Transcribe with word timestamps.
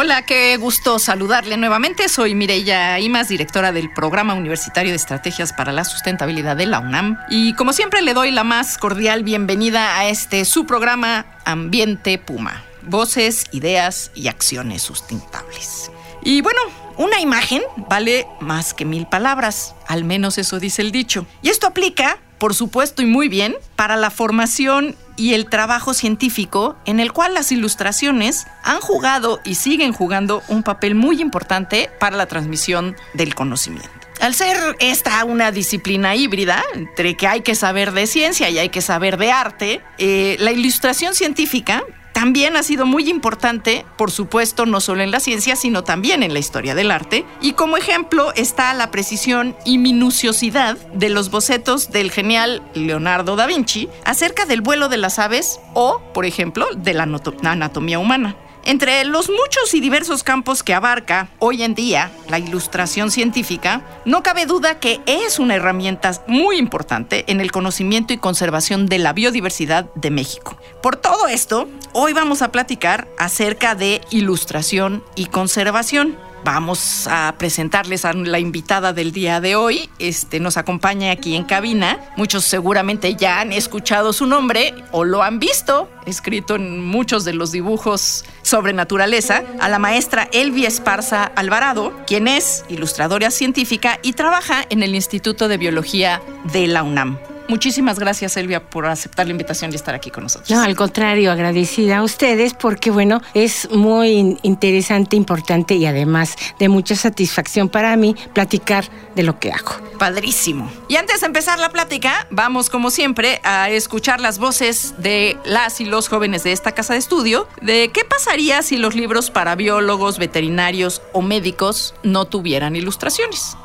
Hola, 0.00 0.22
qué 0.22 0.56
gusto 0.58 1.00
saludarle 1.00 1.56
nuevamente. 1.56 2.08
Soy 2.08 2.36
Mireya 2.36 3.00
Imas, 3.00 3.26
directora 3.26 3.72
del 3.72 3.92
Programa 3.92 4.34
Universitario 4.34 4.92
de 4.92 4.96
Estrategias 4.96 5.52
para 5.52 5.72
la 5.72 5.84
Sustentabilidad 5.84 6.56
de 6.56 6.66
la 6.66 6.78
UNAM. 6.78 7.18
Y 7.30 7.54
como 7.54 7.72
siempre 7.72 8.00
le 8.02 8.14
doy 8.14 8.30
la 8.30 8.44
más 8.44 8.78
cordial 8.78 9.24
bienvenida 9.24 9.98
a 9.98 10.08
este 10.08 10.44
su 10.44 10.66
programa 10.66 11.26
Ambiente 11.44 12.16
Puma. 12.16 12.62
Voces, 12.82 13.46
ideas 13.50 14.12
y 14.14 14.28
acciones 14.28 14.82
sustentables. 14.82 15.90
Y 16.22 16.42
bueno, 16.42 16.60
una 16.96 17.18
imagen 17.18 17.64
vale 17.88 18.24
más 18.38 18.74
que 18.74 18.84
mil 18.84 19.08
palabras, 19.08 19.74
al 19.88 20.04
menos 20.04 20.38
eso 20.38 20.60
dice 20.60 20.80
el 20.82 20.92
dicho. 20.92 21.26
Y 21.42 21.48
esto 21.48 21.66
aplica, 21.66 22.18
por 22.38 22.54
supuesto 22.54 23.02
y 23.02 23.06
muy 23.06 23.28
bien, 23.28 23.56
para 23.76 23.96
la 23.96 24.10
formación 24.10 24.96
y 25.16 25.34
el 25.34 25.46
trabajo 25.46 25.94
científico 25.94 26.76
en 26.86 27.00
el 27.00 27.12
cual 27.12 27.34
las 27.34 27.52
ilustraciones 27.52 28.46
han 28.62 28.80
jugado 28.80 29.40
y 29.44 29.56
siguen 29.56 29.92
jugando 29.92 30.42
un 30.48 30.62
papel 30.62 30.94
muy 30.94 31.20
importante 31.20 31.90
para 31.98 32.16
la 32.16 32.26
transmisión 32.26 32.96
del 33.14 33.34
conocimiento. 33.34 33.90
Al 34.20 34.34
ser 34.34 34.56
esta 34.80 35.24
una 35.24 35.52
disciplina 35.52 36.16
híbrida, 36.16 36.64
entre 36.74 37.16
que 37.16 37.28
hay 37.28 37.42
que 37.42 37.54
saber 37.54 37.92
de 37.92 38.06
ciencia 38.06 38.50
y 38.50 38.58
hay 38.58 38.68
que 38.68 38.80
saber 38.80 39.16
de 39.16 39.30
arte, 39.30 39.80
eh, 39.98 40.36
la 40.40 40.50
ilustración 40.50 41.14
científica 41.14 41.84
también 42.18 42.56
ha 42.56 42.64
sido 42.64 42.84
muy 42.84 43.08
importante, 43.08 43.86
por 43.96 44.10
supuesto, 44.10 44.66
no 44.66 44.80
solo 44.80 45.04
en 45.04 45.12
la 45.12 45.20
ciencia, 45.20 45.54
sino 45.54 45.84
también 45.84 46.24
en 46.24 46.32
la 46.32 46.40
historia 46.40 46.74
del 46.74 46.90
arte. 46.90 47.24
Y 47.40 47.52
como 47.52 47.76
ejemplo 47.76 48.32
está 48.34 48.74
la 48.74 48.90
precisión 48.90 49.54
y 49.64 49.78
minuciosidad 49.78 50.76
de 50.94 51.10
los 51.10 51.30
bocetos 51.30 51.92
del 51.92 52.10
genial 52.10 52.60
Leonardo 52.74 53.36
da 53.36 53.46
Vinci 53.46 53.88
acerca 54.04 54.46
del 54.46 54.62
vuelo 54.62 54.88
de 54.88 54.96
las 54.96 55.20
aves 55.20 55.60
o, 55.74 56.02
por 56.12 56.26
ejemplo, 56.26 56.66
de 56.74 56.92
la 56.92 57.04
anatomía 57.04 58.00
humana. 58.00 58.34
Entre 58.64 59.04
los 59.04 59.30
muchos 59.30 59.72
y 59.74 59.80
diversos 59.80 60.22
campos 60.22 60.62
que 60.62 60.74
abarca 60.74 61.28
hoy 61.38 61.62
en 61.62 61.74
día 61.74 62.10
la 62.28 62.38
ilustración 62.38 63.10
científica, 63.10 63.82
no 64.04 64.22
cabe 64.22 64.46
duda 64.46 64.78
que 64.78 65.00
es 65.06 65.38
una 65.38 65.54
herramienta 65.54 66.10
muy 66.26 66.58
importante 66.58 67.24
en 67.28 67.40
el 67.40 67.50
conocimiento 67.50 68.12
y 68.12 68.18
conservación 68.18 68.86
de 68.86 68.98
la 68.98 69.12
biodiversidad 69.12 69.86
de 69.94 70.10
México. 70.10 70.56
Por 70.82 70.96
todo 70.96 71.28
esto, 71.28 71.68
hoy 71.92 72.12
vamos 72.12 72.42
a 72.42 72.52
platicar 72.52 73.08
acerca 73.18 73.74
de 73.74 74.00
ilustración 74.10 75.02
y 75.14 75.26
conservación 75.26 76.16
vamos 76.44 77.06
a 77.08 77.34
presentarles 77.38 78.04
a 78.04 78.12
la 78.12 78.38
invitada 78.38 78.92
del 78.92 79.12
día 79.12 79.40
de 79.40 79.56
hoy. 79.56 79.90
Este 79.98 80.40
nos 80.40 80.56
acompaña 80.56 81.10
aquí 81.12 81.36
en 81.36 81.44
cabina. 81.44 81.98
Muchos 82.16 82.44
seguramente 82.44 83.14
ya 83.14 83.40
han 83.40 83.52
escuchado 83.52 84.12
su 84.12 84.26
nombre 84.26 84.74
o 84.92 85.04
lo 85.04 85.22
han 85.22 85.38
visto 85.38 85.88
escrito 86.08 86.56
en 86.56 86.84
muchos 86.84 87.24
de 87.24 87.34
los 87.34 87.52
dibujos 87.52 88.24
sobre 88.42 88.72
naturaleza, 88.72 89.44
a 89.60 89.68
la 89.68 89.78
maestra 89.78 90.28
Elvia 90.32 90.68
Esparza 90.68 91.24
Alvarado, 91.24 91.92
quien 92.06 92.28
es 92.28 92.64
ilustradora 92.68 93.30
científica 93.30 93.98
y 94.02 94.14
trabaja 94.14 94.64
en 94.70 94.82
el 94.82 94.94
Instituto 94.94 95.48
de 95.48 95.58
Biología 95.58 96.22
de 96.52 96.66
la 96.66 96.82
UNAM. 96.82 97.18
Muchísimas 97.48 97.98
gracias, 97.98 98.36
Elvia, 98.36 98.68
por 98.68 98.86
aceptar 98.86 99.26
la 99.26 99.32
invitación 99.32 99.72
y 99.72 99.76
estar 99.76 99.94
aquí 99.94 100.10
con 100.10 100.24
nosotros. 100.24 100.50
No, 100.50 100.62
al 100.62 100.76
contrario, 100.76 101.32
agradecida 101.32 101.98
a 101.98 102.02
ustedes 102.02 102.52
porque, 102.52 102.90
bueno, 102.90 103.22
es 103.32 103.70
muy 103.70 104.38
interesante, 104.42 105.16
importante 105.16 105.74
y 105.74 105.86
además 105.86 106.36
de 106.58 106.68
mucha 106.68 106.94
satisfacción 106.94 107.70
para 107.70 107.96
mí 107.96 108.14
platicar 108.34 108.84
de 109.14 109.22
lo 109.22 109.38
que 109.38 109.50
hago. 109.50 109.72
Padrísimo. 109.98 110.70
Y 110.88 110.96
antes 110.96 111.20
de 111.20 111.26
empezar 111.26 111.58
la 111.58 111.70
plática, 111.70 112.26
vamos, 112.30 112.68
como 112.68 112.90
siempre, 112.90 113.40
a 113.42 113.70
escuchar 113.70 114.20
las 114.20 114.38
voces 114.38 114.94
de 114.98 115.38
las 115.44 115.80
y 115.80 115.86
los 115.86 116.08
jóvenes 116.08 116.44
de 116.44 116.52
esta 116.52 116.72
casa 116.72 116.92
de 116.92 116.98
estudio 116.98 117.48
de 117.62 117.90
qué 117.92 118.04
pasaría 118.04 118.62
si 118.62 118.76
los 118.76 118.94
libros 118.94 119.30
para 119.30 119.54
biólogos, 119.54 120.18
veterinarios 120.18 121.00
o 121.12 121.22
médicos 121.22 121.94
no 122.02 122.26
tuvieran 122.26 122.76
ilustraciones. 122.76 123.56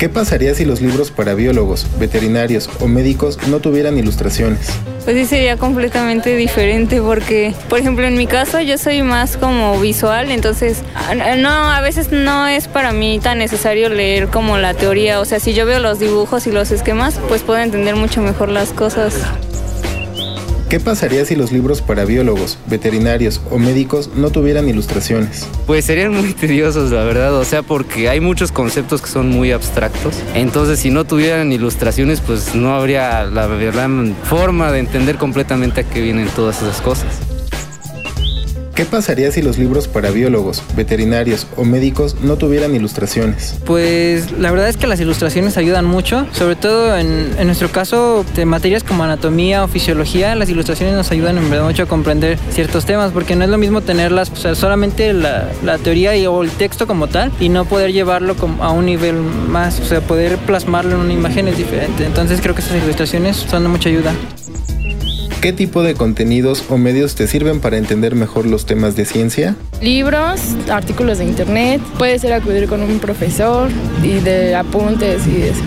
¿Qué 0.00 0.08
pasaría 0.08 0.54
si 0.54 0.64
los 0.64 0.80
libros 0.80 1.10
para 1.10 1.34
biólogos, 1.34 1.86
veterinarios 1.98 2.70
o 2.80 2.88
médicos 2.88 3.38
no 3.48 3.60
tuvieran 3.60 3.98
ilustraciones? 3.98 4.70
Pues 5.04 5.14
sí 5.14 5.26
sería 5.26 5.58
completamente 5.58 6.36
diferente 6.36 7.02
porque, 7.02 7.54
por 7.68 7.80
ejemplo, 7.80 8.06
en 8.06 8.16
mi 8.16 8.26
caso 8.26 8.62
yo 8.62 8.78
soy 8.78 9.02
más 9.02 9.36
como 9.36 9.78
visual, 9.78 10.30
entonces 10.30 10.78
no, 11.36 11.50
a 11.50 11.82
veces 11.82 12.12
no 12.12 12.48
es 12.48 12.66
para 12.66 12.92
mí 12.92 13.20
tan 13.22 13.36
necesario 13.36 13.90
leer 13.90 14.28
como 14.28 14.56
la 14.56 14.72
teoría, 14.72 15.20
o 15.20 15.26
sea, 15.26 15.38
si 15.38 15.52
yo 15.52 15.66
veo 15.66 15.80
los 15.80 15.98
dibujos 15.98 16.46
y 16.46 16.50
los 16.50 16.70
esquemas, 16.70 17.20
pues 17.28 17.42
puedo 17.42 17.60
entender 17.60 17.94
mucho 17.94 18.22
mejor 18.22 18.48
las 18.48 18.72
cosas. 18.72 19.12
¿Qué 20.70 20.78
pasaría 20.78 21.24
si 21.24 21.34
los 21.34 21.50
libros 21.50 21.82
para 21.82 22.04
biólogos, 22.04 22.56
veterinarios 22.68 23.40
o 23.50 23.58
médicos 23.58 24.08
no 24.14 24.30
tuvieran 24.30 24.68
ilustraciones? 24.68 25.48
Pues 25.66 25.84
serían 25.84 26.12
muy 26.12 26.32
tediosos, 26.32 26.92
la 26.92 27.02
verdad, 27.02 27.34
o 27.34 27.44
sea, 27.44 27.64
porque 27.64 28.08
hay 28.08 28.20
muchos 28.20 28.52
conceptos 28.52 29.02
que 29.02 29.08
son 29.08 29.30
muy 29.30 29.50
abstractos. 29.50 30.14
Entonces, 30.32 30.78
si 30.78 30.90
no 30.90 31.04
tuvieran 31.04 31.50
ilustraciones, 31.50 32.20
pues 32.20 32.54
no 32.54 32.72
habría 32.72 33.24
la 33.24 33.48
verdad 33.48 33.88
forma 34.22 34.70
de 34.70 34.78
entender 34.78 35.16
completamente 35.16 35.80
a 35.80 35.82
qué 35.82 36.02
vienen 36.02 36.28
todas 36.36 36.62
esas 36.62 36.80
cosas. 36.80 37.18
¿Qué 38.80 38.86
pasaría 38.86 39.30
si 39.30 39.42
los 39.42 39.58
libros 39.58 39.88
para 39.88 40.10
biólogos, 40.10 40.62
veterinarios 40.74 41.46
o 41.58 41.64
médicos 41.64 42.16
no 42.22 42.38
tuvieran 42.38 42.74
ilustraciones? 42.74 43.58
Pues 43.66 44.32
la 44.32 44.50
verdad 44.50 44.70
es 44.70 44.78
que 44.78 44.86
las 44.86 44.98
ilustraciones 44.98 45.58
ayudan 45.58 45.84
mucho, 45.84 46.26
sobre 46.32 46.56
todo 46.56 46.96
en, 46.96 47.36
nuestro 47.44 47.70
caso 47.70 48.24
de 48.34 48.46
materias 48.46 48.82
como 48.82 49.04
anatomía 49.04 49.64
o 49.64 49.68
fisiología, 49.68 50.34
las 50.34 50.48
ilustraciones 50.48 50.94
nos 50.94 51.10
ayudan 51.10 51.36
en 51.36 51.50
verdad 51.50 51.66
mucho 51.66 51.82
a 51.82 51.86
comprender 51.86 52.38
ciertos 52.52 52.86
temas, 52.86 53.12
porque 53.12 53.36
no 53.36 53.44
es 53.44 53.50
lo 53.50 53.58
mismo 53.58 53.82
tenerlas, 53.82 54.30
o 54.30 54.36
sea, 54.36 54.54
solamente 54.54 55.12
la, 55.12 55.50
teoría 55.84 56.16
y, 56.16 56.26
o 56.26 56.42
el 56.42 56.50
texto 56.50 56.86
como 56.86 57.06
tal 57.06 57.30
y 57.38 57.50
no 57.50 57.66
poder 57.66 57.92
llevarlo 57.92 58.34
a 58.60 58.70
un 58.70 58.86
nivel 58.86 59.16
más, 59.16 59.78
o 59.78 59.84
sea, 59.84 60.00
poder 60.00 60.38
plasmarlo 60.38 60.92
en 60.92 61.00
una 61.02 61.12
imagen 61.12 61.48
es 61.48 61.58
diferente. 61.58 62.06
Entonces 62.06 62.40
creo 62.40 62.54
que 62.54 62.62
esas 62.62 62.82
ilustraciones 62.82 63.36
son 63.36 63.62
de 63.62 63.68
mucha 63.68 63.90
ayuda. 63.90 64.14
¿Qué 65.40 65.54
tipo 65.54 65.82
de 65.82 65.94
contenidos 65.94 66.66
o 66.68 66.76
medios 66.76 67.14
te 67.14 67.26
sirven 67.26 67.60
para 67.60 67.78
entender 67.78 68.14
mejor 68.14 68.44
los 68.44 68.66
temas 68.66 68.94
de 68.94 69.06
ciencia? 69.06 69.56
Libros, 69.80 70.38
artículos 70.70 71.16
de 71.16 71.24
internet, 71.24 71.80
puede 71.96 72.18
ser 72.18 72.34
acudir 72.34 72.68
con 72.68 72.82
un 72.82 72.98
profesor 72.98 73.70
y 74.02 74.20
de 74.20 74.54
apuntes 74.54 75.26
y 75.26 75.40
eso. 75.40 75.62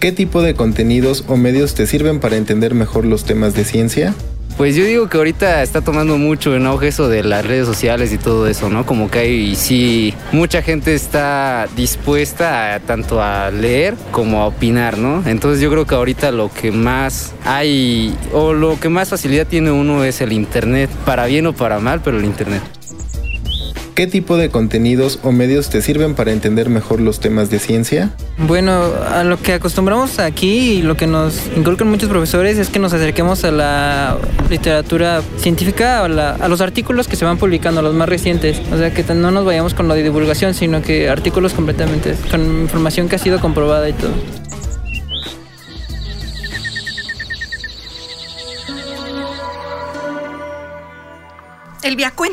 ¿Qué 0.00 0.12
tipo 0.12 0.40
de 0.40 0.54
contenidos 0.54 1.24
o 1.28 1.36
medios 1.36 1.74
te 1.74 1.86
sirven 1.86 2.20
para 2.20 2.36
entender 2.36 2.72
mejor 2.72 3.04
los 3.04 3.24
temas 3.24 3.54
de 3.54 3.64
ciencia? 3.64 4.14
Pues 4.58 4.74
yo 4.74 4.84
digo 4.84 5.08
que 5.08 5.16
ahorita 5.16 5.62
está 5.62 5.82
tomando 5.82 6.18
mucho 6.18 6.56
en 6.56 6.66
auge 6.66 6.88
eso 6.88 7.08
de 7.08 7.22
las 7.22 7.46
redes 7.46 7.64
sociales 7.64 8.12
y 8.12 8.18
todo 8.18 8.48
eso, 8.48 8.68
¿no? 8.68 8.84
Como 8.84 9.08
que 9.08 9.20
hay, 9.20 9.54
sí, 9.54 10.12
mucha 10.32 10.62
gente 10.62 10.96
está 10.96 11.68
dispuesta 11.76 12.80
tanto 12.84 13.22
a 13.22 13.52
leer 13.52 13.94
como 14.10 14.42
a 14.42 14.46
opinar, 14.46 14.98
¿no? 14.98 15.22
Entonces 15.26 15.60
yo 15.60 15.70
creo 15.70 15.86
que 15.86 15.94
ahorita 15.94 16.32
lo 16.32 16.50
que 16.52 16.72
más 16.72 17.34
hay 17.44 18.16
o 18.32 18.52
lo 18.52 18.80
que 18.80 18.88
más 18.88 19.10
facilidad 19.10 19.46
tiene 19.46 19.70
uno 19.70 20.02
es 20.02 20.20
el 20.20 20.32
Internet, 20.32 20.90
para 21.06 21.26
bien 21.26 21.46
o 21.46 21.52
para 21.52 21.78
mal, 21.78 22.00
pero 22.02 22.18
el 22.18 22.24
Internet. 22.24 22.77
¿Qué 23.98 24.06
tipo 24.06 24.36
de 24.36 24.48
contenidos 24.48 25.18
o 25.24 25.32
medios 25.32 25.70
te 25.70 25.82
sirven 25.82 26.14
para 26.14 26.30
entender 26.30 26.68
mejor 26.68 27.00
los 27.00 27.18
temas 27.18 27.50
de 27.50 27.58
ciencia? 27.58 28.12
Bueno, 28.36 28.92
a 29.10 29.24
lo 29.24 29.42
que 29.42 29.54
acostumbramos 29.54 30.20
aquí 30.20 30.74
y 30.74 30.82
lo 30.82 30.96
que 30.96 31.08
nos 31.08 31.48
inculcan 31.56 31.88
muchos 31.88 32.08
profesores 32.08 32.58
es 32.58 32.68
que 32.68 32.78
nos 32.78 32.92
acerquemos 32.92 33.42
a 33.42 33.50
la 33.50 34.16
literatura 34.48 35.20
científica, 35.38 35.98
a, 35.98 36.04
a 36.04 36.46
los 36.46 36.60
artículos 36.60 37.08
que 37.08 37.16
se 37.16 37.24
van 37.24 37.38
publicando, 37.38 37.82
los 37.82 37.92
más 37.92 38.08
recientes. 38.08 38.62
O 38.72 38.78
sea, 38.78 38.94
que 38.94 39.02
no 39.14 39.32
nos 39.32 39.44
vayamos 39.44 39.74
con 39.74 39.88
lo 39.88 39.94
de 39.94 40.04
divulgación, 40.04 40.54
sino 40.54 40.80
que 40.80 41.08
artículos 41.08 41.52
completamente, 41.52 42.14
con 42.30 42.40
información 42.62 43.08
que 43.08 43.16
ha 43.16 43.18
sido 43.18 43.40
comprobada 43.40 43.88
y 43.88 43.94
todo. 43.94 44.12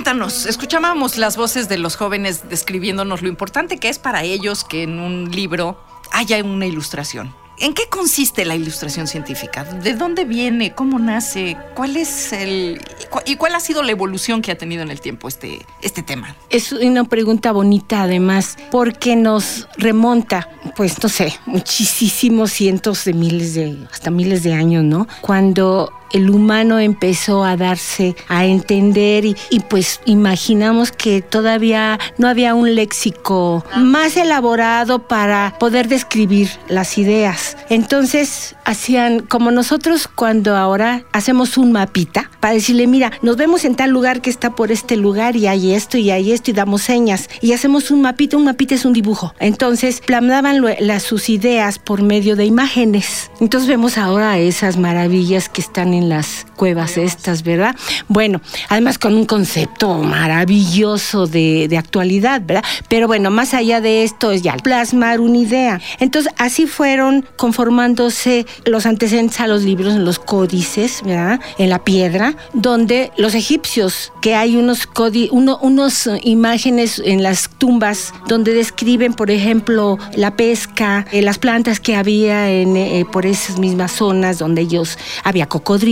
Escuchábamos 0.06 1.18
las 1.18 1.36
voces 1.36 1.68
de 1.68 1.80
los 1.80 1.96
jóvenes 1.96 2.48
describiéndonos 2.48 3.24
lo 3.24 3.28
importante 3.28 3.80
que 3.80 3.90
es 3.90 3.98
para 3.98 4.22
ellos 4.22 4.64
que 4.64 4.84
en 4.84 5.00
un 5.00 5.32
libro 5.32 5.84
haya 6.12 6.44
una 6.44 6.68
ilustración. 6.68 7.34
¿En 7.58 7.74
qué 7.74 7.88
consiste 7.90 8.46
la 8.46 8.56
ilustración 8.56 9.08
científica? 9.08 9.64
¿De 9.64 9.96
dónde 9.96 10.26
viene? 10.26 10.76
¿Cómo 10.76 11.00
nace? 11.00 11.58
¿Cuál 11.74 11.98
es 11.98 12.34
el 12.34 12.80
y 13.26 13.36
cuál 13.38 13.56
ha 13.56 13.60
sido 13.60 13.82
la 13.82 13.92
evolución 13.92 14.44
que 14.44 14.52
ha 14.52 14.58
tenido 14.58 14.84
en 14.84 14.92
el 14.92 15.02
tiempo 15.02 15.28
este 15.28 15.66
este 15.82 16.04
tema? 16.04 16.36
Es 16.52 16.72
una 16.72 17.06
pregunta 17.06 17.52
bonita 17.52 18.04
además, 18.04 18.58
porque 18.70 19.16
nos 19.16 19.68
remonta, 19.78 20.50
pues 20.76 21.02
no 21.02 21.10
sé, 21.10 21.34
muchísimos 21.48 22.52
cientos 22.52 23.06
de 23.06 23.14
miles 23.14 23.56
de 23.56 23.88
hasta 23.92 24.12
miles 24.12 24.44
de 24.44 24.54
años, 24.54 24.84
¿no? 24.84 25.08
Cuando 25.22 25.92
el 26.12 26.30
humano 26.30 26.80
empezó 26.80 27.44
a 27.44 27.58
darse 27.58 28.16
a 28.28 28.46
entender 28.46 29.26
y, 29.26 29.36
pues 29.70 30.02
imaginamos 30.06 30.92
que 30.92 31.22
todavía 31.22 32.00
no 32.18 32.28
había 32.28 32.54
un 32.54 32.76
léxico 32.76 33.64
más 33.78 34.18
elaborado 34.18 35.08
para 35.08 35.56
poder 35.60 35.88
describir 35.88 36.50
las 36.68 36.98
ideas. 36.98 37.58
Entonces 37.70 38.56
hacían 38.66 39.22
como 39.22 39.52
nosotros 39.52 40.08
cuando 40.08 40.56
ahora 40.56 41.04
hacemos 41.12 41.58
un 41.58 41.72
mapita 41.72 42.30
para 42.40 42.54
decirle, 42.54 42.88
mira, 42.88 43.12
nos 43.22 43.38
vemos 43.38 43.66
en 43.66 43.76
tal 43.76 43.92
lugar 43.92 44.22
que 44.22 44.30
está 44.30 44.52
por 44.56 44.72
este 44.72 44.98
lugar 44.98 45.36
y 45.36 45.48
hay 45.48 45.74
esto 45.74 45.98
y 45.98 46.12
hay 46.12 46.32
esto 46.32 46.52
y 46.52 46.54
damos 46.54 46.84
señas 46.84 47.30
y 47.42 47.54
hacemos 47.54 47.92
un 47.92 48.02
mapita, 48.02 48.38
un 48.38 48.46
mapita 48.46 48.76
es 48.76 48.86
un 48.86 48.94
dibujo. 48.94 49.34
Entonces 49.40 50.02
plasmaban 50.06 50.64
las, 50.80 51.04
sus 51.04 51.30
ideas 51.30 51.80
por 51.80 52.02
medio 52.02 52.36
de 52.36 52.46
imágenes. 52.46 53.32
Entonces 53.40 53.68
vemos 53.68 53.98
ahora 53.98 54.38
esas 54.38 54.78
maravillas 54.78 55.50
que 55.50 55.62
están 55.62 55.94
en 55.96 56.10
las 56.10 56.46
cuevas 56.56 56.98
estas, 56.98 57.44
¿verdad? 57.44 57.76
Bueno, 58.08 58.42
además 58.70 58.98
con 58.98 59.16
un 59.16 59.26
concepto 59.26 59.96
maravilloso 59.96 61.28
de, 61.28 61.68
de, 61.68 61.78
actualidad, 61.78 62.42
¿verdad? 62.46 62.64
Pero 62.90 63.08
bueno, 63.08 63.32
más 63.32 63.54
allá 63.54 63.82
de 63.82 64.04
esto 64.04 64.32
es 64.32 64.42
ya 64.42 64.56
plasmar 64.58 65.20
una 65.20 65.38
idea. 65.38 65.82
Entonces, 66.00 66.32
así 66.38 66.68
fueron 66.68 67.26
conformándose 67.36 68.46
los 68.66 68.86
antecedentes 68.86 69.40
a 69.40 69.48
los 69.48 69.64
libros 69.64 69.94
en 69.94 70.06
los 70.06 70.20
códices, 70.20 71.02
¿verdad? 71.04 71.40
En 71.58 71.70
la 71.70 71.84
piedra, 71.84 72.36
donde 72.54 73.12
los 73.18 73.36
egipcios, 73.36 74.12
que 74.22 74.36
hay 74.36 74.56
unos 74.56 74.86
códices, 74.88 75.30
uno, 75.32 75.58
unos 75.62 76.10
imágenes 76.24 77.02
en 77.04 77.24
las 77.24 77.50
tumbas 77.50 78.14
donde 78.28 78.54
describen, 78.54 79.14
por 79.14 79.32
ejemplo, 79.32 79.98
la 80.16 80.36
pesca, 80.36 81.06
eh, 81.12 81.22
las 81.22 81.38
plantas 81.38 81.80
que 81.80 81.96
había 81.96 82.52
en, 82.52 82.76
eh, 82.76 83.06
por 83.12 83.26
esas 83.26 83.60
mismas 83.60 83.92
zonas 83.92 84.40
donde 84.40 84.62
ellos 84.62 84.98
había 85.24 85.48
cocodrilos, 85.48 85.85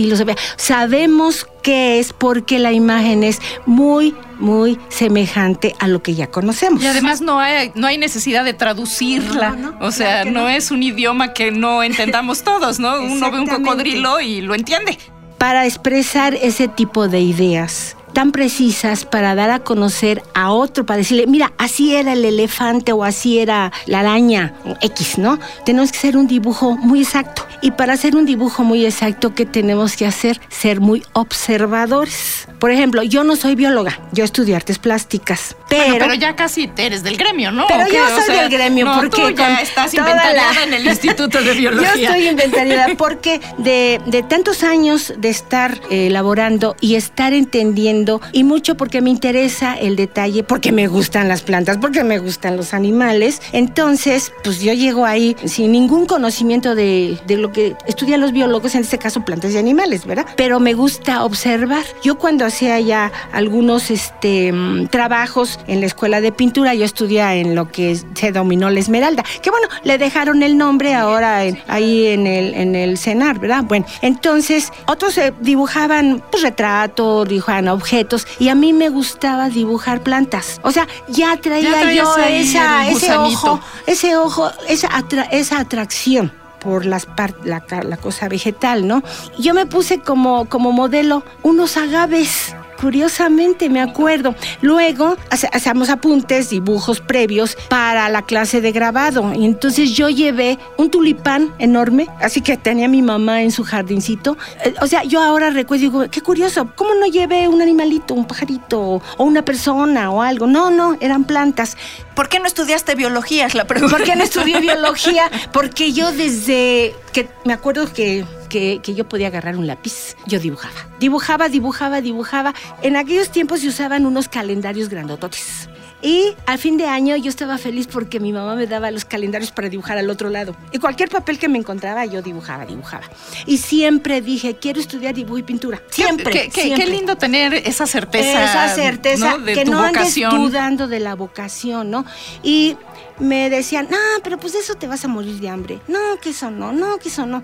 sabemos 0.56 1.46
que 1.62 1.98
es 1.98 2.12
porque 2.12 2.58
la 2.58 2.72
imagen 2.72 3.24
es 3.24 3.40
muy, 3.66 4.14
muy 4.38 4.78
semejante 4.88 5.74
a 5.78 5.88
lo 5.88 6.02
que 6.02 6.14
ya 6.14 6.28
conocemos. 6.28 6.82
Y 6.82 6.86
además 6.86 7.20
no 7.20 7.38
hay, 7.40 7.72
no 7.74 7.86
hay 7.86 7.98
necesidad 7.98 8.44
de 8.44 8.54
traducirla. 8.54 9.50
No, 9.50 9.72
no, 9.72 9.86
o 9.86 9.92
sea, 9.92 10.22
claro 10.22 10.30
no, 10.30 10.40
no, 10.42 10.48
es 10.48 10.70
un 10.70 10.82
idioma 10.82 11.32
que 11.32 11.50
no 11.50 11.82
entendamos 11.82 12.42
todos, 12.44 12.78
¿no? 12.78 13.00
Uno 13.00 13.30
ve 13.30 13.40
un 13.40 13.46
cocodrilo 13.46 14.20
y 14.20 14.40
lo 14.40 14.54
entiende. 14.54 14.98
Para 15.38 15.66
expresar 15.66 16.34
ese 16.34 16.68
tipo 16.68 17.08
de 17.08 17.20
ideas 17.20 17.96
tan 18.14 18.32
precisas 18.32 19.04
para 19.04 19.34
dar 19.34 19.50
a 19.50 19.58
conocer 19.58 20.22
a 20.32 20.52
otro, 20.52 20.86
para 20.86 20.98
decirle, 20.98 21.26
mira, 21.26 21.52
así 21.58 21.94
era 21.94 22.14
el 22.14 22.24
elefante 22.24 22.92
o 22.92 23.04
así 23.04 23.40
era 23.40 23.72
la 23.86 24.00
araña 24.00 24.54
X, 24.80 25.18
¿no? 25.18 25.38
Tenemos 25.66 25.92
que 25.92 25.98
hacer 25.98 26.16
un 26.16 26.26
dibujo 26.26 26.76
muy 26.76 27.02
exacto. 27.02 27.44
Y 27.64 27.70
para 27.70 27.94
hacer 27.94 28.14
un 28.14 28.26
dibujo 28.26 28.62
muy 28.62 28.84
exacto, 28.84 29.34
¿qué 29.34 29.46
tenemos 29.46 29.96
que 29.96 30.04
hacer? 30.04 30.38
Ser 30.50 30.80
muy 30.80 31.02
observadores. 31.14 32.46
Por 32.58 32.70
ejemplo, 32.70 33.02
yo 33.02 33.24
no 33.24 33.36
soy 33.36 33.54
bióloga, 33.54 33.98
yo 34.12 34.22
estudié 34.22 34.54
artes 34.54 34.78
plásticas. 34.78 35.56
Pero, 35.70 35.84
bueno, 35.84 35.98
pero 35.98 36.12
ya 36.12 36.36
casi 36.36 36.70
eres 36.76 37.02
del 37.02 37.16
gremio, 37.16 37.52
¿no? 37.52 37.64
Pero 37.66 37.88
yo 37.88 38.06
soy 38.10 38.18
o 38.18 38.22
sea, 38.26 38.42
del 38.42 38.50
gremio 38.50 38.84
no, 38.84 38.96
porque 38.96 39.22
tú 39.22 39.30
ya 39.30 39.62
estás 39.62 39.94
inventariada 39.94 40.52
la... 40.52 40.62
en 40.64 40.74
el 40.74 40.86
Instituto 40.86 41.40
de 41.40 41.54
Biología. 41.54 41.94
yo 41.94 42.02
estoy 42.02 42.28
inventariada 42.28 42.94
porque 42.98 43.40
de, 43.56 43.98
de, 44.04 44.22
tantos 44.22 44.62
años 44.62 45.14
de 45.16 45.30
estar 45.30 45.80
eh, 45.90 46.08
elaborando 46.08 46.76
y 46.82 46.96
estar 46.96 47.32
entendiendo 47.32 48.20
y 48.32 48.44
mucho 48.44 48.76
porque 48.76 49.00
me 49.00 49.08
interesa 49.08 49.72
el 49.72 49.96
detalle, 49.96 50.44
porque 50.44 50.70
me 50.70 50.86
gustan 50.86 51.28
las 51.28 51.40
plantas, 51.40 51.78
porque 51.78 52.04
me 52.04 52.18
gustan 52.18 52.58
los 52.58 52.74
animales. 52.74 53.40
Entonces, 53.52 54.32
pues 54.42 54.60
yo 54.60 54.74
llego 54.74 55.06
ahí 55.06 55.34
sin 55.46 55.72
ningún 55.72 56.04
conocimiento 56.04 56.74
de, 56.74 57.18
de 57.26 57.38
lo 57.38 57.53
que 57.54 57.74
estudian 57.86 58.20
los 58.20 58.32
biólogos, 58.32 58.74
en 58.74 58.82
este 58.82 58.98
caso 58.98 59.24
plantas 59.24 59.52
y 59.52 59.56
animales, 59.58 60.04
¿verdad? 60.04 60.26
Pero 60.36 60.60
me 60.60 60.74
gusta 60.74 61.24
observar. 61.24 61.84
Yo 62.02 62.16
cuando 62.18 62.44
hacía 62.44 62.78
ya 62.80 63.10
algunos 63.32 63.90
este, 63.90 64.52
trabajos 64.90 65.58
en 65.66 65.80
la 65.80 65.86
escuela 65.86 66.20
de 66.20 66.32
pintura, 66.32 66.74
yo 66.74 66.84
estudié 66.84 67.14
en 67.40 67.54
lo 67.54 67.70
que 67.70 67.98
se 68.14 68.32
dominó 68.32 68.68
la 68.68 68.80
esmeralda, 68.80 69.24
que 69.40 69.50
bueno, 69.50 69.68
le 69.84 69.96
dejaron 69.96 70.42
el 70.42 70.58
nombre 70.58 70.94
ahora 70.94 71.44
en, 71.44 71.58
ahí 71.68 72.08
en 72.08 72.26
el, 72.26 72.54
en 72.54 72.74
el 72.74 72.98
CENAR, 72.98 73.38
¿verdad? 73.38 73.64
Bueno, 73.64 73.86
entonces 74.02 74.72
otros 74.86 75.16
eh, 75.18 75.32
dibujaban 75.40 76.22
pues, 76.30 76.42
retratos, 76.42 77.28
dibujaban 77.28 77.68
objetos 77.68 78.26
y 78.38 78.48
a 78.48 78.54
mí 78.54 78.72
me 78.72 78.88
gustaba 78.88 79.48
dibujar 79.48 80.02
plantas. 80.02 80.60
O 80.62 80.72
sea, 80.72 80.86
ya 81.08 81.36
traía, 81.36 81.84
ya 81.84 81.92
yo 81.92 82.16
esa, 82.16 82.88
ese 82.88 83.16
ojo, 83.16 83.60
ese 83.86 84.16
ojo, 84.16 84.50
esa, 84.68 84.88
atra 84.96 85.24
esa 85.24 85.60
atracción 85.60 86.43
por 86.64 86.86
las 86.86 87.06
la, 87.44 87.62
la, 87.68 87.96
cosa 87.98 88.28
vegetal, 88.28 88.88
¿no? 88.88 89.02
Yo 89.38 89.52
me 89.52 89.66
puse 89.66 90.00
como, 90.00 90.46
como 90.46 90.72
modelo 90.72 91.22
unos 91.42 91.76
agaves 91.76 92.56
curiosamente 92.80 93.68
me 93.68 93.80
acuerdo. 93.80 94.34
Luego 94.60 95.16
hacemos 95.30 95.90
apuntes, 95.90 96.50
dibujos 96.50 97.00
previos 97.00 97.56
para 97.68 98.08
la 98.08 98.22
clase 98.22 98.60
de 98.60 98.72
grabado. 98.72 99.32
Y 99.34 99.44
entonces 99.44 99.92
yo 99.92 100.08
llevé 100.08 100.58
un 100.76 100.90
tulipán 100.90 101.54
enorme, 101.58 102.08
así 102.20 102.40
que 102.40 102.56
tenía 102.56 102.88
mi 102.88 103.02
mamá 103.02 103.42
en 103.42 103.50
su 103.50 103.64
jardincito. 103.64 104.36
O 104.80 104.86
sea, 104.86 105.04
yo 105.04 105.20
ahora 105.20 105.50
recuerdo 105.50 105.84
y 105.84 105.88
digo, 105.88 106.04
qué 106.10 106.20
curioso, 106.20 106.68
¿cómo 106.74 106.94
no 106.94 107.06
llevé 107.06 107.48
un 107.48 107.62
animalito, 107.62 108.14
un 108.14 108.26
pajarito 108.26 109.02
o 109.16 109.24
una 109.24 109.44
persona 109.44 110.10
o 110.10 110.22
algo? 110.22 110.46
No, 110.46 110.70
no, 110.70 110.96
eran 111.00 111.24
plantas. 111.24 111.76
¿Por 112.14 112.28
qué 112.28 112.38
no 112.38 112.46
estudiaste 112.46 112.94
biología? 112.94 113.46
Es 113.46 113.54
la 113.54 113.66
pregunta. 113.66 113.96
¿Por 113.96 114.06
qué 114.06 114.14
no 114.16 114.24
estudié 114.24 114.60
biología? 114.60 115.30
Porque 115.52 115.92
yo 115.92 116.12
desde 116.12 116.94
que 117.12 117.28
me 117.44 117.52
acuerdo 117.52 117.92
que 117.92 118.24
que, 118.54 118.80
que, 118.80 118.94
yo 118.94 119.08
podía 119.08 119.26
agarrar 119.26 119.56
un 119.56 119.66
lápiz, 119.66 120.14
yo 120.26 120.38
dibujaba. 120.38 120.86
Dibujaba, 121.00 121.48
dibujaba, 121.48 122.00
dibujaba. 122.00 122.54
En 122.82 122.94
aquellos 122.94 123.30
tiempos 123.30 123.62
se 123.62 123.66
usaban 123.66 124.06
unos 124.06 124.28
calendarios 124.28 124.88
grandototes. 124.88 125.68
Y 126.02 126.36
al 126.46 126.58
fin 126.58 126.76
de 126.76 126.86
año 126.86 127.16
yo 127.16 127.30
estaba 127.30 127.58
feliz 127.58 127.88
porque 127.88 128.20
mi 128.20 128.32
mamá 128.32 128.54
me 128.54 128.68
daba 128.68 128.92
los 128.92 129.04
calendarios 129.04 129.50
para 129.50 129.68
dibujar 129.68 129.98
al 129.98 130.08
otro 130.08 130.30
lado. 130.30 130.54
Y 130.70 130.78
cualquier 130.78 131.08
papel 131.08 131.40
que 131.40 131.48
me 131.48 131.58
encontraba, 131.58 132.04
yo 132.04 132.22
dibujaba, 132.22 132.64
dibujaba. 132.64 133.10
Y 133.44 133.58
siempre 133.58 134.20
dije, 134.20 134.54
quiero 134.54 134.78
estudiar 134.78 135.14
dibujo 135.16 135.38
y 135.38 135.42
pintura. 135.42 135.82
Siempre. 135.90 136.30
Qué, 136.30 136.50
qué, 136.50 136.62
siempre. 136.62 136.84
qué 136.84 136.90
lindo 136.92 137.16
tener 137.16 137.54
esa 137.54 137.88
certeza. 137.88 138.44
Esa 138.44 138.68
certeza, 138.68 139.30
¿no? 139.30 139.38
de 139.44 139.54
que 139.54 139.64
tu 139.64 139.72
no 139.72 139.84
vocación. 139.84 140.30
andes 140.30 140.52
dudando 140.52 140.86
de 140.86 141.00
la 141.00 141.16
vocación, 141.16 141.90
¿no? 141.90 142.04
Y 142.44 142.76
me 143.18 143.50
decían, 143.50 143.88
no, 143.90 143.96
pero 144.22 144.38
pues 144.38 144.54
eso 144.54 144.76
te 144.76 144.86
vas 144.86 145.04
a 145.04 145.08
morir 145.08 145.40
de 145.40 145.48
hambre. 145.48 145.80
No, 145.88 146.20
que 146.20 146.30
eso 146.30 146.52
no, 146.52 146.72
no, 146.72 146.98
que 146.98 147.08
eso 147.08 147.26
no. 147.26 147.42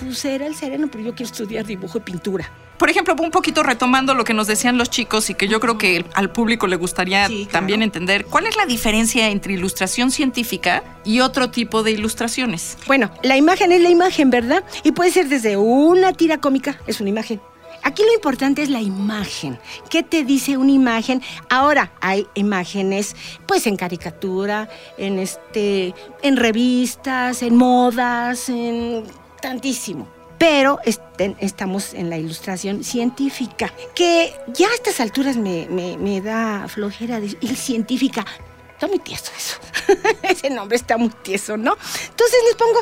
Pues 0.00 0.24
era 0.24 0.46
el 0.46 0.54
sereno, 0.54 0.88
pero 0.90 1.04
yo 1.04 1.14
quiero 1.14 1.30
estudiar 1.30 1.64
dibujo 1.64 1.98
y 1.98 2.00
pintura. 2.02 2.50
Por 2.78 2.90
ejemplo, 2.90 3.14
un 3.18 3.30
poquito 3.30 3.62
retomando 3.62 4.14
lo 4.14 4.24
que 4.24 4.34
nos 4.34 4.46
decían 4.46 4.76
los 4.76 4.90
chicos 4.90 5.30
y 5.30 5.34
que 5.34 5.48
yo 5.48 5.60
creo 5.60 5.78
que 5.78 6.04
al 6.12 6.30
público 6.30 6.66
le 6.66 6.76
gustaría 6.76 7.26
Sí, 7.26 7.36
claro. 7.44 7.50
también 7.52 7.82
entender, 7.82 8.26
¿cuál 8.26 8.46
es 8.46 8.54
la 8.56 8.66
diferencia 8.66 9.30
entre 9.30 9.54
ilustración 9.54 10.10
científica 10.10 10.82
y 11.02 11.20
otro 11.20 11.50
tipo 11.50 11.82
de 11.82 11.92
ilustraciones? 11.92 12.76
Bueno, 12.86 13.10
la 13.22 13.38
imagen 13.38 13.72
es 13.72 13.80
la 13.80 13.88
imagen, 13.88 14.28
¿verdad? 14.28 14.62
Y 14.84 14.92
puede 14.92 15.10
ser 15.10 15.28
desde 15.30 15.56
una 15.56 16.12
tira 16.12 16.36
cómica, 16.38 16.78
es 16.86 17.00
una 17.00 17.08
imagen. 17.08 17.40
Aquí 17.82 18.02
lo 18.02 18.12
importante 18.12 18.62
es 18.62 18.68
la 18.68 18.80
imagen. 18.82 19.58
¿Qué 19.88 20.02
te 20.02 20.24
dice 20.24 20.56
una 20.58 20.72
imagen? 20.72 21.22
Ahora 21.48 21.92
hay 22.00 22.26
imágenes, 22.34 23.16
pues 23.46 23.66
en 23.66 23.76
caricatura, 23.76 24.68
en 24.98 25.18
este, 25.18 25.94
en 26.22 26.36
revistas, 26.36 27.42
en 27.42 27.56
modas, 27.56 28.48
en 28.48 29.04
tantísimo. 29.46 30.08
Pero 30.38 30.80
este, 30.84 31.36
estamos 31.38 31.94
en 31.94 32.10
la 32.10 32.18
ilustración 32.18 32.82
científica, 32.82 33.72
que 33.94 34.34
ya 34.48 34.66
a 34.66 34.74
estas 34.74 34.98
alturas 34.98 35.36
me, 35.36 36.20
da 36.20 36.66
flojera 36.66 37.20
decir 37.20 37.56
científica. 37.56 38.26
Está 38.72 38.88
muy 38.88 38.98
tieso 38.98 39.30
eso. 39.38 39.58
Ese 40.22 40.50
nombre 40.50 40.76
está 40.76 40.96
muy 40.96 41.10
tieso, 41.22 41.56
¿no? 41.56 41.76
Entonces 42.10 42.38
les 42.44 42.56
pongo 42.56 42.80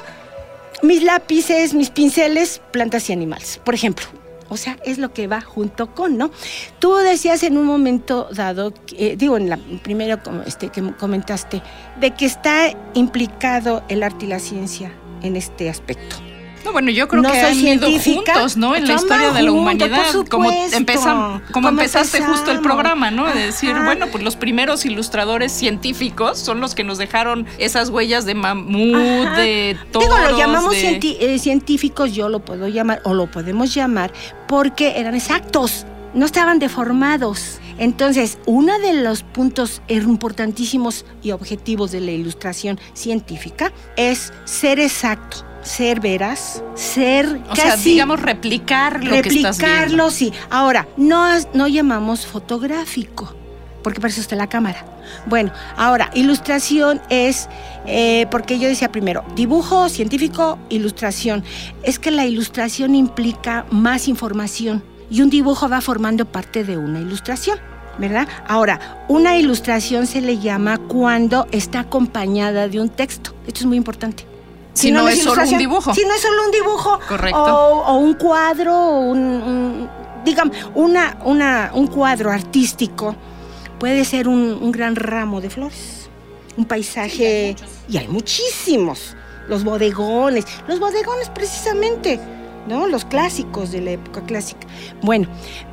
mis 0.83 1.03
lápices, 1.03 1.75
mis 1.75 1.91
pinceles, 1.91 2.63
plantas 2.73 3.11
y 3.11 3.13
animales, 3.13 3.61
por 3.63 3.75
ejemplo. 3.75 4.07
O 4.49 4.57
sea, 4.57 4.79
es 4.85 4.97
lo 4.97 5.13
que 5.13 5.27
va 5.27 5.43
junto 5.43 5.95
con, 5.95 6.17
¿no? 6.17 6.31
Tú 6.79 6.95
decías 6.97 7.43
en 7.43 7.59
un 7.59 7.67
momento 7.67 8.29
dado, 8.33 8.73
eh, 8.97 9.17
digo, 9.19 9.37
en 9.37 9.51
la 9.51 9.59
primero 9.83 10.19
este, 10.47 10.71
que 10.71 10.83
comentaste, 10.95 11.63
de 12.01 12.11
que 12.13 12.25
está 12.25 12.73
implicado 12.95 13.85
el 13.89 14.03
arte 14.03 14.25
y 14.25 14.29
la 14.29 14.39
ciencia 14.39 14.91
en 15.23 15.37
este 15.37 15.69
aspecto. 15.69 16.17
No, 16.65 16.73
bueno, 16.73 16.91
yo 16.91 17.07
creo 17.09 17.23
No 17.23 17.31
que 17.31 17.41
han 17.41 17.55
ido 17.59 17.89
juntos, 18.01 18.57
¿no? 18.57 18.75
En 18.75 18.87
la 18.89 18.95
historia 18.95 19.31
de 19.33 19.43
la 19.43 19.53
humanidad. 19.53 20.03
como 20.31 20.51
empezam- 20.51 21.43
como 21.53 21.69
empezaste 21.69 22.23
justo 22.23 22.51
el 22.51 22.61
programa, 22.61 23.11
¿no? 23.11 23.27
De 23.27 23.47
decir, 23.47 23.75
bueno, 23.85 24.07
pues 24.11 24.25
los 24.25 24.37
primeros 24.37 24.85
ilustradores 24.87 25.53
científicos 25.53 26.39
son 26.39 26.61
los 26.61 26.75
que 26.75 26.83
nos 26.85 26.99
dejaron 26.99 27.47
esas 27.59 27.91
huellas 27.91 28.25
de 28.25 28.35
mamut, 28.35 28.95
Ajá. 29.27 29.37
de 29.41 29.77
toros. 29.93 30.09
Digo, 30.09 30.31
lo 30.31 30.39
llamamos 30.39 30.73
de- 30.73 31.35
eh, 31.35 31.39
científicos, 31.39 32.13
yo 32.15 32.29
lo 32.29 32.41
puedo 32.45 32.69
llamar, 32.69 33.01
o 33.05 33.13
lo 33.15 33.31
podemos 33.31 33.75
llamar, 33.75 34.13
porque 34.49 34.99
eran 34.99 35.15
exactos, 35.15 35.87
no 36.15 36.25
estaban 36.27 36.59
deformados. 36.59 37.59
Entonces, 37.77 38.39
uno 38.47 38.79
de 38.79 38.95
los 38.95 39.23
puntos 39.25 39.83
importantísimos 39.89 41.05
y 41.23 41.33
objetivos 41.33 41.91
de 41.91 42.01
la 42.01 42.13
ilustración 42.13 42.79
científica 42.95 43.73
es 43.97 44.33
ser 44.45 44.79
exacto, 44.81 45.45
ser 45.65 46.01
veraz, 46.01 46.63
ser 46.75 47.41
O 47.51 47.57
sea, 47.57 47.71
casi 47.71 47.91
digamos, 47.91 48.21
replicar 48.21 49.03
lo 49.03 49.21
que 49.23 49.29
estás 49.31 49.59
viendo. 49.59 49.75
replicarlo, 49.75 50.11
sí. 50.11 50.33
Ahora, 50.51 50.87
no, 50.97 51.27
no 51.55 51.67
llamamos 51.67 52.27
fotográfico, 52.27 53.35
porque 53.83 54.01
para 54.01 54.13
eso 54.13 54.21
está 54.21 54.37
la 54.37 54.49
cámara. 54.49 54.85
Bueno, 55.27 55.53
ahora, 55.77 56.11
ilustración 56.15 57.01
es, 57.09 57.49
eh, 57.87 58.27
porque 58.31 58.59
yo 58.59 58.69
decía 58.69 58.93
primero, 58.93 59.25
dibujo 59.35 59.89
científico, 59.89 60.59
ilustración. 60.69 61.45
Es 61.83 61.99
que 61.99 62.11
la 62.11 62.27
ilustración 62.27 62.95
implica 62.95 63.67
más 63.71 64.07
información 64.09 64.83
y 65.11 65.23
un 65.23 65.31
dibujo 65.31 65.69
va 65.69 65.81
formando 65.81 66.25
parte 66.25 66.65
de 66.65 66.77
una 66.77 67.01
ilustración. 67.01 67.59
¿Verdad? 67.97 68.27
Ahora, 68.49 69.05
una 69.07 69.37
ilustración 69.37 70.09
se 70.09 70.21
le 70.21 70.39
llama 70.39 70.79
cuando 70.79 71.47
está 71.53 71.79
acompañada 71.79 72.67
de 72.67 72.81
un 72.81 72.89
texto. 72.89 73.37
Esto 73.47 73.61
es 73.61 73.67
muy 73.67 73.77
importante. 73.77 74.34
Si 74.75 74.91
no 74.91 75.09
es 75.09 75.23
solo 75.23 75.43
un 75.43 75.59
dibujo. 75.59 75.95
Si 75.95 76.05
no 76.05 76.15
es 76.15 76.21
solo 76.21 76.45
un 76.45 76.51
dibujo. 76.51 76.99
Correcto. 77.09 77.39
O, 77.43 77.85
o 77.87 77.95
un 77.99 78.15
cuadro, 78.15 78.77
o 78.77 79.01
un, 79.01 79.19
un- 79.19 79.91
digamos, 80.25 80.57
una, 80.75 81.17
una, 81.25 81.71
un 81.75 81.87
cuadro 81.87 82.31
artístico 82.31 83.15
puede 83.79 84.05
ser 84.05 84.29
un, 84.29 84.59
un 84.61 84.73
gran 84.73 84.97
ramo 84.97 85.41
de 85.41 85.51
flores, 85.51 86.09
un 86.57 86.65
paisaje. 86.65 87.57
y 87.89 87.97
hay 87.97 88.09
muchísimos. 88.09 89.17
Los 89.49 89.63
bodegones, 89.63 90.47
los 90.67 90.81
bodegones 90.81 91.29
precisamente, 91.29 92.19
¿no? 92.67 92.87
Los 92.87 93.05
clásicos 93.05 93.71
de 93.73 93.83
la 93.83 93.91
época 93.93 94.23
clásica. 94.23 94.67
Bueno, 95.03 95.29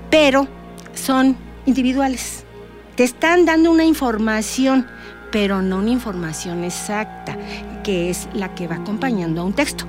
pero 0.10 0.46
son 0.94 1.38
individuales. 1.66 2.44
Te 2.96 3.06
están 3.06 3.46
dando 3.46 3.72
una 3.72 3.86
información, 3.86 4.86
pero 5.32 5.62
no 5.62 5.78
una 5.78 5.90
información 5.92 6.66
exacta, 6.66 7.38
que 7.84 8.10
es 8.10 8.28
la 8.34 8.54
que 8.56 8.68
va 8.68 8.76
acompañando 8.76 9.42
a 9.42 9.44
un 9.44 9.54
texto. 9.54 9.86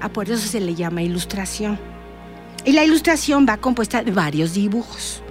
A 0.00 0.08
por 0.08 0.30
eso 0.30 0.46
se 0.46 0.60
le 0.60 0.74
llama 0.74 1.02
ilustración. 1.02 1.78
Y 2.64 2.72
la 2.72 2.84
ilustración 2.84 3.46
va 3.48 3.56
compuesta 3.56 4.02
de 4.02 4.10
varios 4.10 4.54
dibujos. 4.54 5.22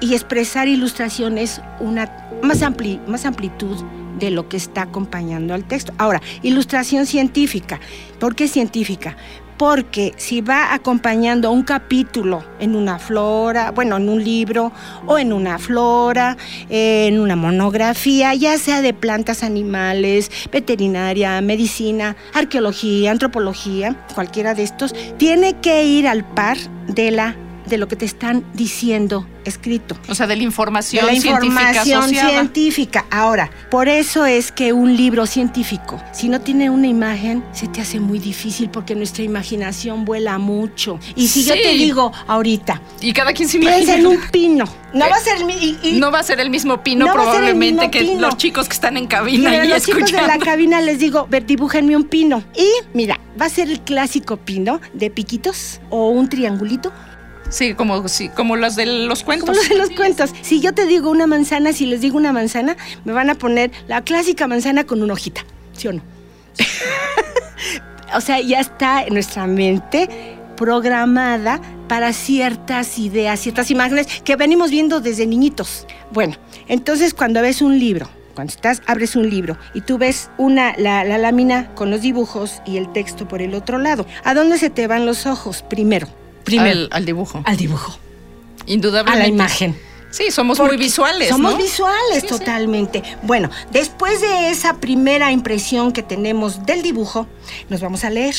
Y 0.00 0.14
expresar 0.14 0.68
ilustración 0.68 1.38
es 1.38 1.60
una 1.80 2.28
más, 2.42 2.62
ampli- 2.62 3.04
más 3.06 3.24
amplitud 3.24 3.82
de 4.18 4.30
lo 4.30 4.48
que 4.48 4.56
está 4.56 4.82
acompañando 4.82 5.54
al 5.54 5.64
texto. 5.64 5.92
Ahora, 5.98 6.20
ilustración 6.42 7.06
científica. 7.06 7.80
¿Por 8.20 8.34
qué 8.34 8.46
científica? 8.48 9.16
Porque 9.56 10.14
si 10.16 10.40
va 10.40 10.74
acompañando 10.74 11.50
un 11.52 11.62
capítulo 11.62 12.44
en 12.58 12.74
una 12.74 12.98
flora, 12.98 13.70
bueno, 13.70 13.96
en 13.96 14.08
un 14.08 14.22
libro 14.22 14.72
o 15.06 15.18
en 15.18 15.32
una 15.32 15.58
flora, 15.58 16.36
en 16.68 17.20
una 17.20 17.36
monografía, 17.36 18.34
ya 18.34 18.58
sea 18.58 18.82
de 18.82 18.92
plantas, 18.94 19.42
animales, 19.42 20.30
veterinaria, 20.50 21.40
medicina, 21.40 22.16
arqueología, 22.32 23.10
antropología, 23.10 23.96
cualquiera 24.14 24.54
de 24.54 24.64
estos, 24.64 24.94
tiene 25.18 25.54
que 25.60 25.84
ir 25.84 26.08
al 26.08 26.24
par 26.24 26.56
de 26.88 27.10
la 27.10 27.36
de 27.66 27.78
lo 27.78 27.88
que 27.88 27.96
te 27.96 28.04
están 28.04 28.44
diciendo 28.54 29.26
escrito. 29.44 29.96
O 30.08 30.14
sea, 30.14 30.26
de 30.26 30.36
la 30.36 30.42
información 30.42 31.04
De 31.06 31.12
la 31.12 31.20
científica 31.20 31.46
información 31.46 32.00
asociada. 32.04 32.30
científica. 32.30 33.04
Ahora, 33.10 33.50
por 33.70 33.88
eso 33.88 34.24
es 34.26 34.52
que 34.52 34.72
un 34.72 34.96
libro 34.96 35.26
científico, 35.26 36.02
si 36.12 36.28
no 36.28 36.40
tiene 36.40 36.70
una 36.70 36.86
imagen, 36.86 37.44
se 37.52 37.66
te 37.68 37.80
hace 37.80 38.00
muy 38.00 38.18
difícil 38.18 38.70
porque 38.70 38.94
nuestra 38.94 39.22
imaginación 39.24 40.04
vuela 40.04 40.38
mucho. 40.38 40.98
Y 41.16 41.28
si 41.28 41.44
yo 41.44 41.54
Sí. 41.54 41.60
te 41.62 41.72
digo 41.74 42.12
ahorita, 42.26 42.80
Y 43.00 43.12
cada 43.12 43.32
quien 43.32 43.48
se 43.48 43.58
piensa 43.58 43.78
imagina. 43.96 43.98
en 43.98 44.06
un 44.06 44.20
pino, 44.30 44.64
no 44.94 45.04
Eh, 45.06 45.08
va 45.10 45.16
a 45.16 45.20
ser 45.20 45.36
el 45.42 45.50
y- 45.50 45.78
y- 45.82 45.92
No 46.00 46.10
va 46.10 46.20
a 46.20 46.22
ser 46.22 46.40
el 46.40 46.50
mismo 46.50 46.82
pino 46.82 47.04
No 47.06 47.10
a 47.10 47.14
probablemente 47.14 47.74
mismo 47.82 47.90
que 47.90 48.00
pino. 48.00 48.20
los 48.20 48.36
chicos 48.38 48.66
que 48.68 48.74
están 48.74 48.96
en 48.96 49.04
y 49.04 49.08
cabina 49.08 49.50
a 49.50 49.64
y 49.64 49.68
los 49.68 49.82
chicos 49.84 50.04
de 50.06 50.12
la 50.12 50.18
escuchando. 50.20 50.44
cabina 50.44 50.80
les 50.80 50.98
digo, 50.98 51.26
ver, 51.28 51.44
dibújenme 51.44 51.96
un 51.96 52.04
pino. 52.04 52.42
Y 52.56 52.66
mira, 52.96 53.20
va 53.40 53.46
a 53.46 53.48
ser 53.50 53.68
el 53.70 53.80
clásico 53.80 54.36
pino 54.38 54.80
de 54.94 55.10
piquitos 55.10 55.80
o 55.90 56.08
un 56.10 56.28
triangulito. 56.28 56.92
Sí, 57.50 57.74
como, 57.74 58.08
sí, 58.08 58.28
como 58.30 58.56
de 58.56 58.86
los 58.86 59.22
cuentos. 59.22 59.48
Como 59.48 59.58
los 59.58 59.68
de 59.68 59.76
los 59.76 59.90
cuentos. 59.90 60.30
Si 60.42 60.60
yo 60.60 60.72
te 60.72 60.86
digo 60.86 61.10
una 61.10 61.26
manzana, 61.26 61.72
si 61.72 61.86
les 61.86 62.00
digo 62.00 62.16
una 62.16 62.32
manzana, 62.32 62.76
me 63.04 63.12
van 63.12 63.30
a 63.30 63.34
poner 63.34 63.70
la 63.86 64.02
clásica 64.02 64.46
manzana 64.46 64.84
con 64.84 65.02
una 65.02 65.12
hojita, 65.12 65.44
¿sí 65.72 65.88
o 65.88 65.92
no? 65.92 66.02
o 68.16 68.20
sea, 68.20 68.40
ya 68.40 68.60
está 68.60 69.04
en 69.04 69.14
nuestra 69.14 69.46
mente 69.46 70.36
programada 70.56 71.60
para 71.88 72.12
ciertas 72.12 72.98
ideas, 72.98 73.40
ciertas 73.40 73.70
imágenes 73.70 74.06
que 74.22 74.36
venimos 74.36 74.70
viendo 74.70 75.00
desde 75.00 75.26
niñitos. 75.26 75.86
Bueno, 76.12 76.36
entonces 76.68 77.12
cuando 77.12 77.42
ves 77.42 77.60
un 77.60 77.78
libro, 77.78 78.08
cuando 78.34 78.52
estás, 78.52 78.82
abres 78.86 79.16
un 79.16 79.28
libro 79.28 79.56
y 79.74 79.82
tú 79.82 79.98
ves 79.98 80.30
una, 80.38 80.74
la, 80.76 81.04
la 81.04 81.18
lámina 81.18 81.74
con 81.74 81.90
los 81.90 82.00
dibujos 82.00 82.62
y 82.66 82.78
el 82.78 82.90
texto 82.92 83.28
por 83.28 83.42
el 83.42 83.54
otro 83.54 83.78
lado, 83.78 84.06
¿a 84.24 84.34
dónde 84.34 84.58
se 84.58 84.70
te 84.70 84.86
van 84.86 85.06
los 85.06 85.26
ojos? 85.26 85.62
Primero. 85.62 86.08
Primero. 86.44 86.80
Al, 86.80 86.88
al 86.92 87.04
dibujo. 87.04 87.42
al 87.44 87.56
dibujo. 87.56 87.98
Indudablemente. 88.66 89.20
A 89.20 89.22
la 89.22 89.28
imagen. 89.28 89.78
Sí, 90.10 90.30
somos 90.30 90.60
muy 90.60 90.76
visuales. 90.76 91.28
Somos 91.28 91.52
¿no? 91.54 91.58
visuales 91.58 92.20
Sí, 92.20 92.20
sí. 92.20 92.26
totalmente. 92.28 93.02
Bueno, 93.22 93.50
después 93.72 94.20
de 94.20 94.50
esa 94.50 94.74
primera 94.74 95.32
impresión 95.32 95.92
que 95.92 96.04
tenemos 96.04 96.64
del 96.64 96.82
dibujo, 96.82 97.26
nos 97.68 97.80
vamos 97.80 98.04
a 98.04 98.10
leer. 98.10 98.36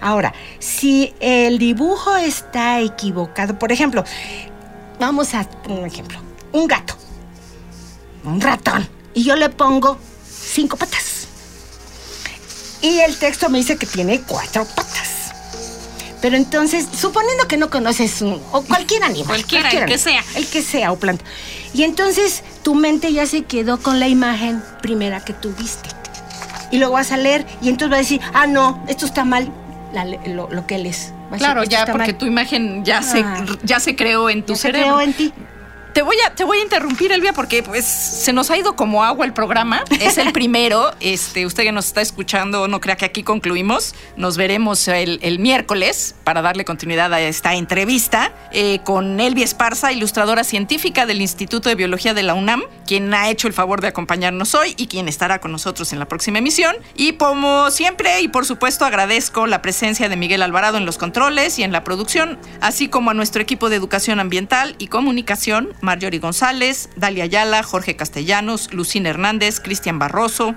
Ahora, 0.00 0.34
si 0.58 1.14
el 1.20 1.58
dibujo 1.58 2.16
está 2.16 2.80
equivocado, 2.80 3.56
por 3.56 3.70
ejemplo, 3.70 4.02
vamos 4.98 5.32
a 5.34 5.48
un 5.68 5.86
ejemplo, 5.86 6.18
un 6.50 6.66
gato, 6.66 6.96
un 8.24 8.40
ratón, 8.40 8.88
y 9.14 9.22
yo 9.22 9.36
le 9.36 9.48
pongo 9.48 9.96
cinco 10.28 10.76
patas. 10.76 11.28
Y 12.80 12.98
el 12.98 13.16
texto 13.16 13.48
me 13.48 13.58
dice 13.58 13.76
que 13.76 13.86
tiene 13.86 14.22
cuatro 14.22 14.64
patas. 14.64 14.91
Pero 16.22 16.36
entonces, 16.36 16.86
suponiendo 16.96 17.46
que 17.48 17.56
no 17.58 17.68
conoces 17.68 18.22
un, 18.22 18.40
o 18.52 18.62
cualquier 18.62 19.02
animal. 19.04 19.26
Cualquiera, 19.26 19.68
el 19.70 19.84
que 19.86 19.98
sea. 19.98 20.24
El 20.36 20.46
que 20.46 20.62
sea, 20.62 20.92
o 20.92 20.96
planta. 20.98 21.24
Y 21.74 21.82
entonces 21.82 22.42
tu 22.62 22.74
mente 22.74 23.12
ya 23.12 23.26
se 23.26 23.42
quedó 23.42 23.78
con 23.82 23.98
la 24.00 24.08
imagen 24.08 24.62
primera 24.80 25.20
que 25.24 25.32
tú 25.34 25.52
viste. 25.58 25.88
Y 26.70 26.78
luego 26.78 26.94
vas 26.94 27.12
a 27.12 27.16
leer 27.18 27.44
y 27.60 27.68
entonces 27.68 27.92
va 27.92 27.96
a 27.96 28.00
decir, 28.00 28.20
ah, 28.32 28.46
no, 28.46 28.82
esto 28.88 29.04
está 29.04 29.24
mal, 29.24 29.50
la 29.92 30.04
lo, 30.06 30.48
lo 30.50 30.66
que 30.66 30.76
a 30.76 30.78
decir, 30.78 31.12
Claro, 31.38 31.62
"Esto 31.62 31.72
ya 31.72 31.86
porque 31.86 31.98
mal". 32.12 32.18
tu 32.18 32.26
imagen 32.26 32.84
ya 32.84 33.02
se 33.02 33.20
Ah. 33.20 33.44
ya 33.62 33.80
se 33.80 33.96
creó 33.96 34.30
en 34.30 34.42
tu 34.44 34.52
Ya 34.52 34.56
se 34.56 34.62
cerebro. 34.62 34.96
creó 34.96 35.00
en 35.02 35.12
ti. 35.14 35.32
Te 35.92 36.00
voy 36.00 36.16
a 36.26 36.34
te 36.34 36.44
voy 36.44 36.58
a 36.58 36.62
interrumpir 36.62 37.12
Elvia 37.12 37.34
porque 37.34 37.62
pues 37.62 37.84
se 37.84 38.32
nos 38.32 38.50
ha 38.50 38.56
ido 38.56 38.74
como 38.76 39.04
agua 39.04 39.26
el 39.26 39.34
programa. 39.34 39.84
Es 40.00 40.16
el 40.16 40.32
primero. 40.32 40.90
Este, 41.00 41.44
usted 41.44 41.64
que 41.64 41.72
nos 41.72 41.86
está 41.86 42.00
escuchando 42.00 42.66
no 42.66 42.80
crea 42.80 42.96
que 42.96 43.04
aquí 43.04 43.22
concluimos. 43.22 43.94
Nos 44.16 44.38
veremos 44.38 44.88
el, 44.88 45.18
el 45.22 45.38
miércoles 45.38 46.14
para 46.24 46.40
darle 46.40 46.64
continuidad 46.64 47.12
a 47.12 47.20
esta 47.20 47.54
entrevista 47.54 48.32
eh, 48.52 48.80
con 48.84 49.20
Elvia 49.20 49.44
Esparza, 49.44 49.92
ilustradora 49.92 50.44
científica 50.44 51.04
del 51.04 51.20
Instituto 51.20 51.68
de 51.68 51.74
Biología 51.74 52.14
de 52.14 52.22
la 52.22 52.32
UNAM, 52.34 52.62
quien 52.86 53.12
ha 53.12 53.28
hecho 53.28 53.46
el 53.46 53.52
favor 53.52 53.82
de 53.82 53.88
acompañarnos 53.88 54.54
hoy 54.54 54.74
y 54.78 54.86
quien 54.86 55.08
estará 55.08 55.40
con 55.40 55.52
nosotros 55.52 55.92
en 55.92 55.98
la 55.98 56.06
próxima 56.06 56.38
emisión. 56.38 56.74
Y 56.94 57.14
como 57.14 57.70
siempre 57.70 58.20
y 58.22 58.28
por 58.28 58.46
supuesto 58.46 58.86
agradezco 58.86 59.46
la 59.46 59.60
presencia 59.60 60.08
de 60.08 60.16
Miguel 60.16 60.42
Alvarado 60.42 60.78
en 60.78 60.86
los 60.86 60.96
controles 60.96 61.58
y 61.58 61.64
en 61.64 61.72
la 61.72 61.84
producción, 61.84 62.38
así 62.62 62.88
como 62.88 63.10
a 63.10 63.14
nuestro 63.14 63.42
equipo 63.42 63.68
de 63.68 63.76
educación 63.76 64.20
ambiental 64.20 64.74
y 64.78 64.86
comunicación, 64.86 65.74
Marjorie 65.82 66.20
González, 66.20 66.88
Dalia 66.96 67.24
Ayala, 67.24 67.62
Jorge 67.62 67.96
Castellanos, 67.96 68.72
Lucina 68.72 69.10
Hernández, 69.10 69.60
Cristian 69.60 69.98
Barroso, 69.98 70.54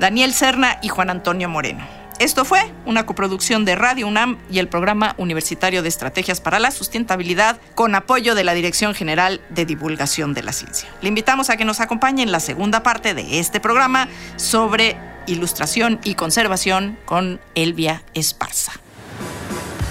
Daniel 0.00 0.32
Serna 0.32 0.78
y 0.82 0.88
Juan 0.88 1.10
Antonio 1.10 1.48
Moreno. 1.48 1.86
Esto 2.18 2.44
fue 2.44 2.60
una 2.84 3.06
coproducción 3.06 3.64
de 3.64 3.76
Radio 3.76 4.08
UNAM 4.08 4.38
y 4.50 4.58
el 4.58 4.66
Programa 4.66 5.14
Universitario 5.18 5.82
de 5.82 5.88
Estrategias 5.88 6.40
para 6.40 6.58
la 6.58 6.72
Sustentabilidad 6.72 7.60
con 7.76 7.94
apoyo 7.94 8.34
de 8.34 8.42
la 8.42 8.54
Dirección 8.54 8.92
General 8.92 9.40
de 9.50 9.64
Divulgación 9.64 10.34
de 10.34 10.42
la 10.42 10.52
Ciencia. 10.52 10.88
Le 11.00 11.08
invitamos 11.08 11.48
a 11.48 11.56
que 11.56 11.64
nos 11.64 11.80
acompañe 11.80 12.24
en 12.24 12.32
la 12.32 12.40
segunda 12.40 12.82
parte 12.82 13.14
de 13.14 13.38
este 13.38 13.60
programa 13.60 14.08
sobre 14.34 14.96
ilustración 15.28 16.00
y 16.02 16.14
conservación 16.14 16.98
con 17.04 17.40
Elvia 17.54 18.02
Esparza. 18.14 18.72